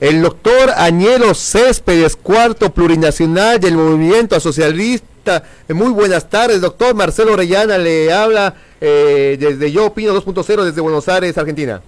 [0.00, 5.42] el doctor Añelo Céspedes, cuarto plurinacional del movimiento socialista.
[5.68, 11.08] Muy buenas tardes, doctor Marcelo Orellana le habla eh, desde Yo Opino 2.0 desde Buenos
[11.08, 11.82] Aires, Argentina.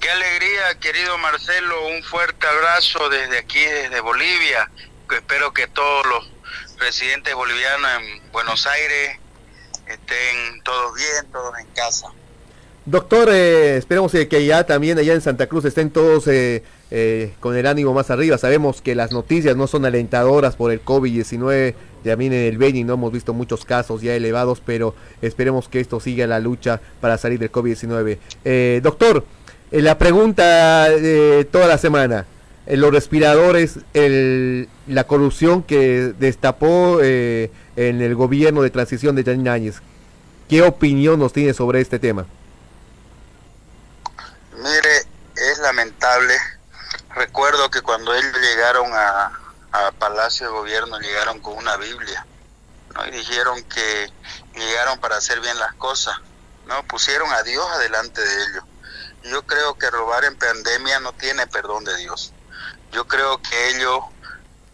[0.00, 4.70] Qué alegría, querido Marcelo, un fuerte abrazo desde aquí, desde Bolivia.
[5.10, 6.30] Espero que todos los
[6.78, 9.18] residentes bolivianos en Buenos Aires
[9.86, 12.08] estén todos bien, todos en casa.
[12.86, 16.62] Doctor, eh, esperemos que ya también allá en Santa Cruz estén todos eh,
[16.92, 18.38] eh, con el ánimo más arriba.
[18.38, 21.74] Sabemos que las noticias no son alentadoras por el COVID-19.
[22.04, 25.98] También en el Beni no hemos visto muchos casos ya elevados, pero esperemos que esto
[25.98, 28.80] siga la lucha para salir del COVID-19.
[28.82, 29.24] doctor,
[29.72, 32.24] la pregunta de toda la semana.
[32.68, 33.80] los respiradores,
[34.86, 39.82] la corrupción que destapó en el gobierno de transición de Janine Áñez.
[40.48, 42.26] ¿Qué opinión nos tiene sobre este tema?
[44.66, 44.96] Mire,
[45.36, 46.34] es lamentable.
[47.14, 49.42] Recuerdo que cuando ellos llegaron a,
[49.98, 52.26] Palacio de Gobierno, llegaron con una Biblia,
[52.94, 53.06] ¿no?
[53.08, 54.10] Y dijeron que
[54.54, 56.16] llegaron para hacer bien las cosas,
[56.66, 56.82] ¿no?
[56.86, 58.64] Pusieron a Dios adelante de ellos.
[59.24, 62.32] Yo creo que robar en pandemia no tiene perdón de Dios.
[62.90, 64.02] Yo creo que ellos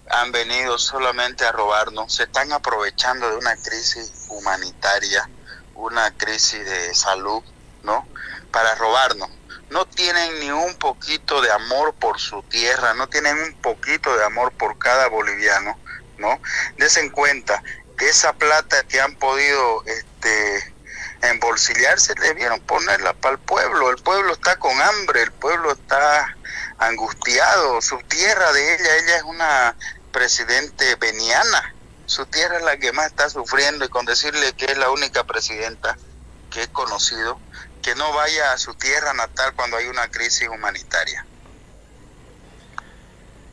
[0.09, 5.29] han venido solamente a robarnos, se están aprovechando de una crisis humanitaria,
[5.75, 7.43] una crisis de salud,
[7.83, 8.07] ¿no?
[8.53, 9.31] Para robarnos
[9.73, 14.25] no tienen ni un poquito de amor por su tierra, no tienen un poquito de
[14.25, 15.79] amor por cada boliviano,
[16.19, 16.41] ¿no?
[16.77, 17.63] Desen cuenta
[17.97, 20.75] que esa plata que han podido este,
[21.23, 23.91] embolsillarse debieron ponerla para el pueblo.
[23.91, 26.37] El pueblo está con hambre, el pueblo está
[26.79, 29.77] angustiado, su tierra de ella, ella es una
[30.13, 34.77] presidente veniana, su tierra es la que más está sufriendo y con decirle que es
[34.77, 35.97] la única presidenta
[36.53, 37.39] que he conocido
[37.83, 41.27] que no vaya a su tierra natal cuando hay una crisis humanitaria.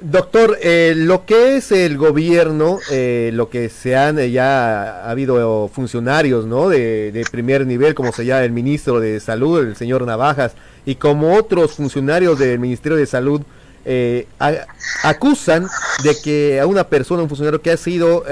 [0.01, 5.09] Doctor, eh, lo que es el gobierno, eh, lo que se han eh, ya ha
[5.09, 6.69] habido funcionarios, ¿no?
[6.69, 10.53] De, primer nivel, como se llama el ministro de Salud, el señor Navajas,
[10.85, 13.41] y como otros funcionarios del Ministerio de Salud,
[15.03, 15.67] acusan
[16.03, 18.23] de que a una persona, un funcionario que ha sido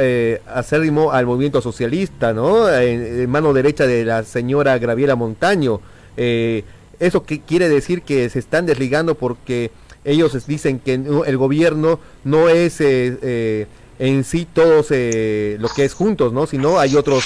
[0.54, 2.70] acérrimo al movimiento socialista, ¿no?
[2.70, 5.82] En, mano derecha de la señora Graviela Montaño.
[6.16, 9.72] eso que quiere decir que se están desligando porque
[10.08, 13.68] ellos dicen que el gobierno no es eh, eh,
[14.00, 16.48] en sí todos eh, lo que es juntos, ¿no?
[16.48, 17.26] Sino hay otros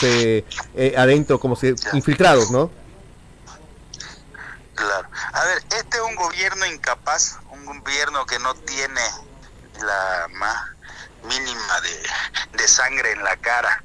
[0.97, 2.71] adentro como se, infiltrados, ¿no?
[5.99, 9.01] Un gobierno incapaz, un gobierno que no tiene
[9.79, 10.69] la más
[11.23, 13.83] mínima de, de sangre en la cara.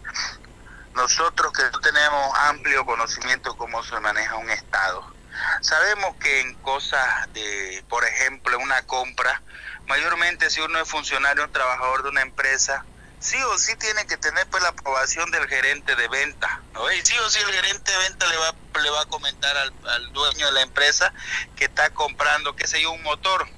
[0.94, 5.16] Nosotros que no tenemos amplio conocimiento de cómo se maneja un Estado,
[5.60, 9.42] Sabemos que en cosas de, por ejemplo, una compra,
[9.86, 12.84] mayormente si uno es funcionario o trabajador de una empresa,
[13.20, 16.90] sí o sí tiene que tener pues la aprobación del gerente de venta, ¿no?
[16.92, 19.72] Y sí o sí el gerente de venta le va, le va a comentar al,
[19.88, 21.12] al dueño de la empresa
[21.56, 23.48] que está comprando, qué sé yo, un motor.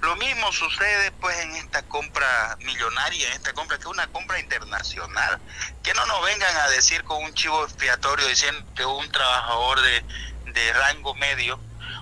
[0.00, 4.38] Lo mismo sucede pues en esta compra millonaria, en esta compra que es una compra
[4.40, 5.40] internacional.
[5.82, 10.04] Que no nos vengan a decir con un chivo expiatorio diciendo que un trabajador de,
[10.52, 11.60] de rango medio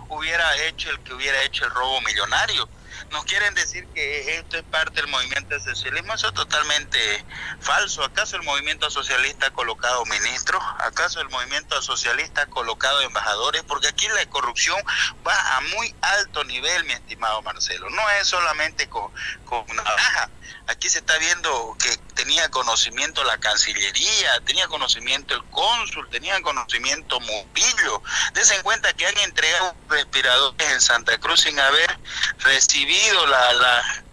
[0.09, 2.69] hubiera hecho el que hubiera hecho el robo millonario.
[3.11, 6.15] Nos quieren decir que esto es parte del movimiento de socialismo.
[6.15, 7.25] Eso es totalmente
[7.61, 8.05] falso.
[8.05, 10.63] ¿Acaso el movimiento socialista ha colocado ministros?
[10.79, 13.63] ¿Acaso el movimiento socialista ha colocado embajadores?
[13.65, 14.79] Porque aquí la corrupción
[15.27, 17.89] va a muy alto nivel, mi estimado Marcelo.
[17.91, 19.13] No es solamente con,
[19.45, 20.31] con una baja.
[20.67, 21.97] Aquí se está viendo que
[22.31, 28.03] tenía conocimiento la Cancillería, tenía conocimiento el cónsul, tenía conocimiento Mupillo.
[28.35, 31.99] Desen en cuenta que han entregado respiradores en Santa Cruz sin haber
[32.39, 34.05] recibido la,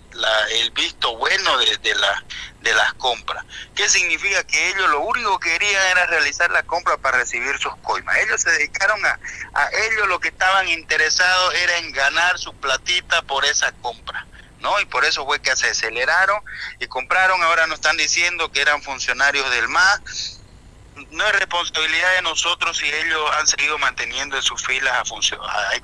[0.50, 1.96] el visto bueno de, de,
[2.62, 3.46] de las compras.
[3.76, 4.44] ¿Qué significa?
[4.46, 8.18] Que ellos lo único que querían era realizar la compra para recibir sus coimas.
[8.18, 9.20] Ellos se dedicaron a,
[9.54, 14.26] a ellos lo que estaban interesados era en ganar su platita por esa compra.
[14.60, 14.80] ¿No?
[14.80, 16.42] Y por eso fue que se aceleraron
[16.80, 20.42] y compraron, ahora nos están diciendo que eran funcionarios del MAS.
[21.12, 25.06] No es responsabilidad de nosotros si ellos han seguido manteniendo en sus filas a,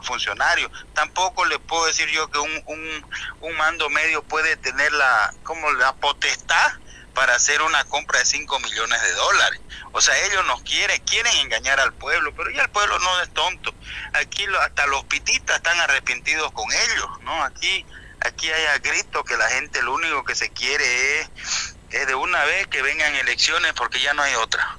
[0.01, 0.71] funcionarios.
[0.93, 3.05] Tampoco les puedo decir yo que un,
[3.41, 6.73] un, mando medio puede tener la, como la potestad
[7.13, 9.61] para hacer una compra de 5 millones de dólares.
[9.91, 13.31] O sea, ellos nos quieren, quieren engañar al pueblo, pero ya el pueblo no es
[13.33, 13.73] tonto.
[14.13, 17.43] Aquí hasta los pititas están arrepentidos con ellos, ¿no?
[17.43, 17.85] Aquí
[18.25, 22.67] aquí haya grito que la gente lo único que se quiere es, de una vez
[22.67, 24.77] que vengan elecciones porque ya no hay otra.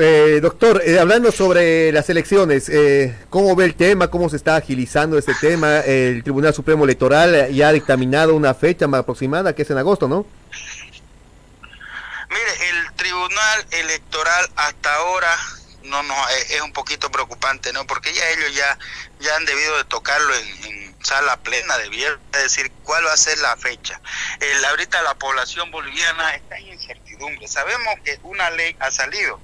[0.00, 4.08] Eh, doctor, eh, hablando sobre las elecciones, eh, ¿cómo ve el tema?
[4.08, 5.80] ¿Cómo se está agilizando este tema?
[5.80, 10.06] El Tribunal Supremo Electoral ya ha dictaminado una fecha más aproximada, que es en agosto,
[10.06, 10.26] ¿no?
[12.28, 15.36] Mire, el Tribunal Electoral hasta ahora
[15.84, 17.86] no no es, un poquito preocupante, ¿no?
[17.86, 18.78] Porque ya ellos ya
[19.20, 23.36] ya han debido de tocarlo en, sala plena de es decir, cuál va a ser
[23.38, 24.00] la fecha.
[24.40, 27.48] El, ahorita la población boliviana está en incertidumbre.
[27.48, 29.40] Sabemos que una ley ha salido,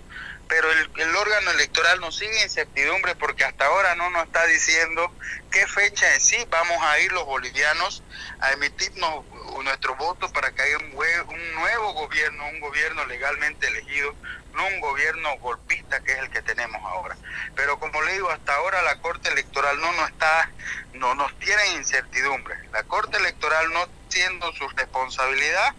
[0.47, 5.13] pero el, el, órgano electoral nos sigue incertidumbre porque hasta ahora no nos está diciendo
[5.51, 8.03] qué fecha en sí vamos a ir los bolivianos
[8.41, 9.25] a emitirnos
[9.63, 14.15] nuestro voto para que haya un, un nuevo gobierno, un gobierno legalmente elegido,
[14.55, 17.17] no un gobierno golpista que es el que tenemos ahora.
[17.55, 20.51] Pero como le digo, hasta ahora la Corte Electoral no nos está,
[20.95, 22.57] no nos tiene incertidumbre.
[22.73, 25.75] La Corte Electoral no siendo su responsabilidad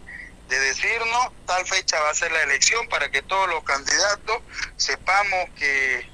[0.47, 4.41] de decirnos tal fecha va a ser la elección para que todos los candidatos
[4.77, 6.09] sepamos que,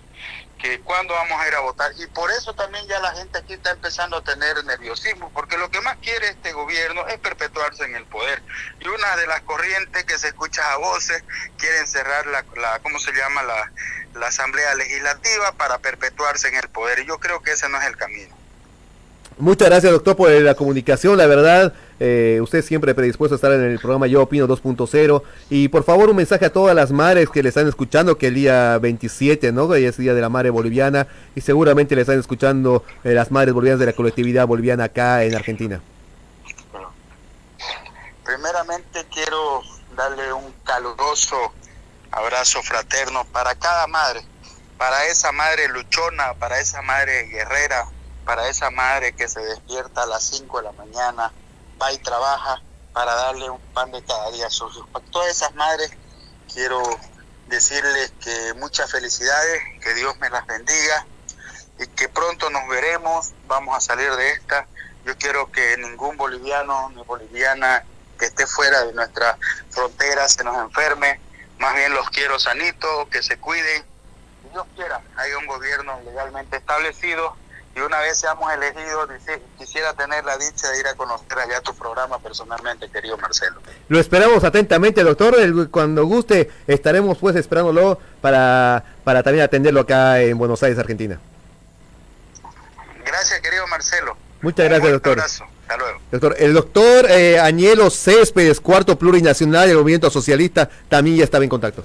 [0.66, 1.92] que cuándo vamos a ir a votar.
[1.98, 5.70] Y por eso también ya la gente aquí está empezando a tener nerviosismo, porque lo
[5.70, 8.42] que más quiere este gobierno es perpetuarse en el poder.
[8.80, 11.24] Y una de las corrientes que se escucha a voces
[11.58, 13.44] quieren cerrar la, la ¿cómo se llama?
[13.44, 13.72] La,
[14.16, 17.00] la Asamblea Legislativa para perpetuarse en el poder.
[17.00, 18.36] Y yo creo que ese no es el camino.
[19.38, 21.18] Muchas gracias, doctor, por la comunicación.
[21.18, 25.24] La verdad, eh, usted siempre predispuesto a estar en el programa Yo Opino 2.0.
[25.50, 28.36] Y por favor, un mensaje a todas las madres que le están escuchando, que el
[28.36, 29.68] día 27, ¿no?
[29.68, 31.08] Que es el Día de la Madre Boliviana.
[31.36, 35.36] Y seguramente le están escuchando eh, las madres bolivianas de la colectividad boliviana acá en
[35.36, 35.82] Argentina.
[38.24, 39.62] Primeramente, quiero
[39.98, 41.36] darle un caluroso
[42.10, 44.22] abrazo fraterno para cada madre.
[44.78, 47.86] Para esa madre luchona, para esa madre guerrera,
[48.26, 51.32] para esa madre que se despierta a las 5 de la mañana,
[51.82, 52.62] va y trabaja
[52.94, 54.86] para darle un pan de cada día a sus.
[54.88, 55.92] Para todas esas madres
[56.52, 56.82] quiero
[57.48, 61.06] decirles que muchas felicidades, que Dios me las bendiga
[61.80, 64.68] y que pronto nos veremos, vamos a salir de esta.
[65.06, 67.84] Yo quiero que ningún boliviano ni boliviana
[68.18, 69.38] que esté fuera de nuestra
[69.70, 71.20] frontera se nos enferme,
[71.60, 73.86] más bien los quiero sanitos, que se cuiden.
[74.52, 77.36] Dios quiera, hay un gobierno legalmente establecido
[77.76, 79.10] y una vez seamos elegidos,
[79.58, 83.62] quisiera tener la dicha de ir a conocer allá tu programa personalmente, querido Marcelo.
[83.90, 85.36] Lo esperamos atentamente, doctor.
[85.70, 91.20] Cuando guste, estaremos pues esperándolo para, para también atenderlo acá en Buenos Aires, Argentina.
[93.06, 94.16] Gracias, querido Marcelo.
[94.42, 95.14] Muchas gracias, doctor.
[95.14, 95.46] Un abrazo.
[95.64, 96.00] Hasta luego.
[96.12, 101.50] Doctor, el doctor eh, Añelo Céspedes, cuarto plurinacional del movimiento socialista, también ya estaba en
[101.50, 101.84] contacto.